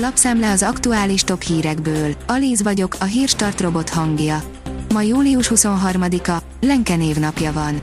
[0.00, 2.14] Lapszemle az aktuális top hírekből.
[2.26, 4.42] Alíz vagyok, a hírstart robot hangja.
[4.92, 7.80] Ma július 23-a, Lenke névnapja van.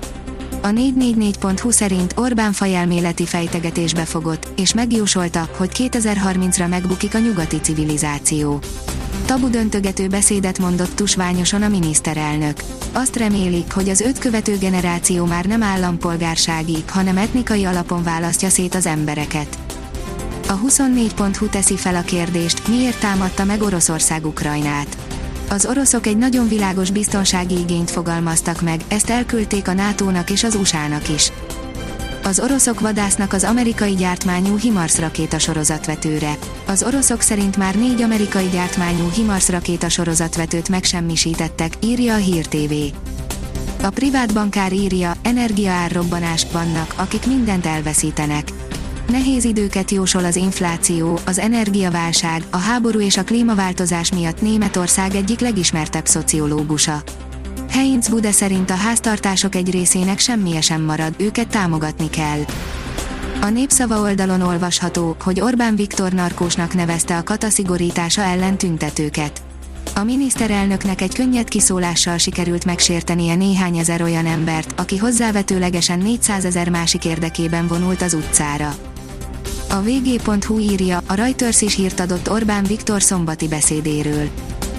[0.62, 8.59] A 444.hu szerint Orbán fajelméleti fejtegetésbe fogott, és megjósolta, hogy 2030-ra megbukik a nyugati civilizáció.
[9.25, 12.57] Tabu döntögető beszédet mondott tusványosan a miniszterelnök.
[12.93, 18.75] Azt remélik, hogy az öt követő generáció már nem állampolgársági, hanem etnikai alapon választja szét
[18.75, 19.64] az embereket.
[20.48, 24.98] A 24.hu teszi fel a kérdést, miért támadta meg Oroszország Ukrajnát.
[25.49, 30.55] Az oroszok egy nagyon világos biztonsági igényt fogalmaztak meg, ezt elküldték a NATO-nak és az
[30.55, 31.31] USA-nak is.
[32.23, 36.38] Az oroszok vadásznak az amerikai gyártmányú HIMARS rakéta sorozatvetőre.
[36.66, 42.73] Az oroszok szerint már négy amerikai gyártmányú HIMARS rakéta sorozatvetőt megsemmisítettek, írja a Hír TV.
[43.84, 48.52] A privát bankár írja, energiaárrobbanás vannak, akik mindent elveszítenek.
[49.08, 55.40] Nehéz időket jósol az infláció, az energiaválság, a háború és a klímaváltozás miatt Németország egyik
[55.40, 57.02] legismertebb szociológusa.
[57.70, 62.40] Heinz Bude szerint a háztartások egy részének semmije sem marad, őket támogatni kell.
[63.41, 69.41] A népszava oldalon olvasható, hogy Orbán Viktor narkósnak nevezte a kataszigorítása ellen tüntetőket.
[69.96, 76.69] A miniszterelnöknek egy könnyed kiszólással sikerült megsértenie néhány ezer olyan embert, aki hozzávetőlegesen 400 ezer
[76.69, 78.75] másik érdekében vonult az utcára.
[79.75, 84.29] A vg.hu írja, a Reuters is hírt adott Orbán Viktor szombati beszédéről.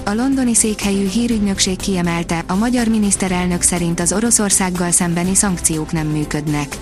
[0.05, 6.77] A londoni székhelyű hírügynökség kiemelte, a magyar miniszterelnök szerint az Oroszországgal szembeni szankciók nem működnek.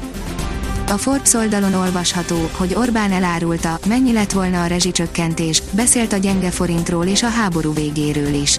[0.88, 6.50] A Forbes oldalon olvasható, hogy Orbán elárulta, mennyi lett volna a rezsicsökkentés, beszélt a gyenge
[6.50, 8.58] forintról és a háború végéről is.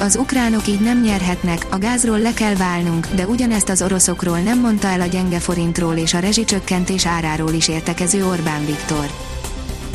[0.00, 4.60] Az ukránok így nem nyerhetnek, a gázról le kell válnunk, de ugyanezt az oroszokról nem
[4.60, 9.10] mondta el a gyenge forintról és a rezsicsökkentés áráról is értekező Orbán Viktor.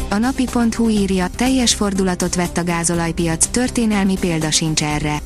[0.09, 5.17] A napi.hu írja, teljes fordulatot vett a gázolajpiac, történelmi példa sincs erre.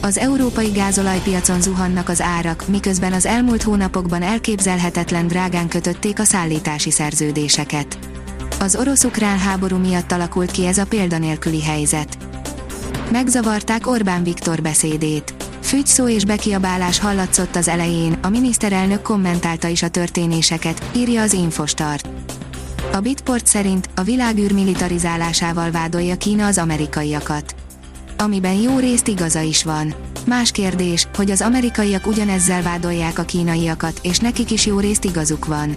[0.00, 6.90] Az európai gázolajpiacon zuhannak az árak, miközben az elmúlt hónapokban elképzelhetetlen drágán kötötték a szállítási
[6.90, 7.98] szerződéseket.
[8.60, 12.31] Az orosz-ukrán háború miatt alakult ki ez a példanélküli helyzet.
[13.12, 15.34] Megzavarták Orbán Viktor beszédét.
[15.60, 22.08] Fügyszó és bekiabálás hallatszott az elején, a miniszterelnök kommentálta is a történéseket, írja az Infostart.
[22.92, 27.54] A Bitport szerint a világűr militarizálásával vádolja Kína az amerikaiakat.
[28.18, 29.94] Amiben jó részt igaza is van.
[30.26, 35.46] Más kérdés, hogy az amerikaiak ugyanezzel vádolják a kínaiakat, és nekik is jó részt igazuk
[35.46, 35.76] van.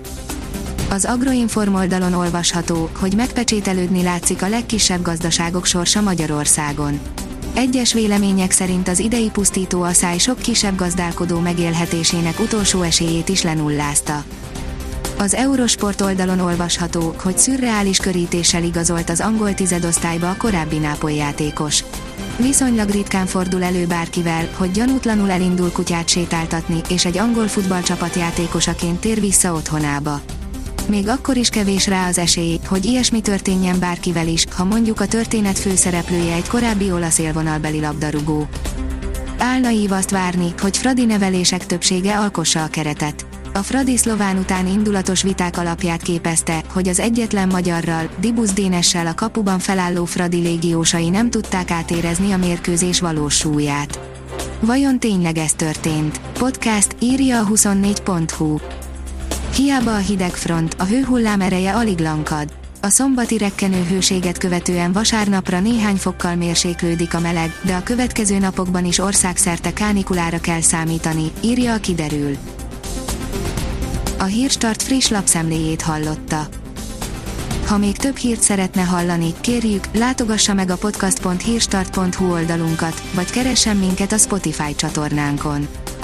[0.89, 6.99] Az Agroinform oldalon olvasható, hogy megpecsételődni látszik a legkisebb gazdaságok sorsa Magyarországon.
[7.55, 14.23] Egyes vélemények szerint az idei pusztító asszály sok kisebb gazdálkodó megélhetésének utolsó esélyét is lenullázta.
[15.17, 21.83] Az Eurosport oldalon olvasható, hogy szürreális körítéssel igazolt az angol tizedosztályba a korábbi Nápoly játékos.
[22.37, 28.99] Viszonylag ritkán fordul elő bárkivel, hogy gyanútlanul elindul kutyát sétáltatni, és egy angol futballcsapat játékosaként
[28.99, 30.21] tér vissza otthonába.
[30.87, 35.07] Még akkor is kevés rá az esély, hogy ilyesmi történjen bárkivel is, ha mondjuk a
[35.07, 38.47] történet főszereplője egy korábbi olasz élvonalbeli labdarúgó.
[39.37, 43.25] Álnaív azt várni, hogy Fradi nevelések többsége alkossa a keretet
[43.55, 49.13] a Fradi szlován után indulatos viták alapját képezte, hogy az egyetlen magyarral, Dibusz Dénessel a
[49.13, 53.99] kapuban felálló Fradi légiósai nem tudták átérezni a mérkőzés valós súlyát.
[54.59, 56.19] Vajon tényleg ez történt?
[56.19, 58.57] Podcast írja a 24.hu.
[59.55, 62.53] Hiába a hideg front, a hőhullám ereje alig lankad.
[62.81, 68.85] A szombati rekkenő hőséget követően vasárnapra néhány fokkal mérséklődik a meleg, de a következő napokban
[68.85, 72.37] is országszerte kánikulára kell számítani, írja a kiderül.
[74.19, 76.47] A Hírstart friss lapszemléjét hallotta.
[77.67, 84.11] Ha még több hírt szeretne hallani, kérjük, látogassa meg a podcast.hírstart.hu oldalunkat, vagy keressen minket
[84.11, 85.67] a Spotify csatornánkon.